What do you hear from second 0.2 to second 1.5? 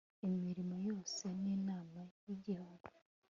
imirimo yose y